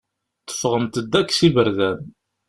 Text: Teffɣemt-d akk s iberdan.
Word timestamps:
Teffɣemt-d 0.47 1.13
akk 1.19 1.31
s 1.33 1.39
iberdan. 1.47 2.01